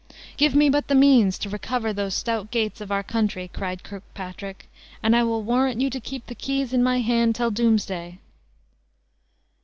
"Give 0.35 0.55
me 0.55 0.67
but 0.67 0.87
the 0.87 0.95
means 0.95 1.37
to 1.37 1.49
recover 1.51 1.93
those 1.93 2.15
stout 2.15 2.49
gates 2.49 2.81
of 2.81 2.91
our 2.91 3.03
country," 3.03 3.51
cried 3.53 3.83
Kirkpatrick, 3.83 4.67
"and 5.03 5.15
I 5.15 5.21
will 5.21 5.43
warrant 5.43 5.79
you 5.79 5.91
to 5.91 5.99
keep 5.99 6.25
the 6.25 6.33
keys 6.33 6.73
in 6.73 6.81
my 6.81 7.01
hand 7.01 7.35
till 7.35 7.51
doomsday." 7.51 8.17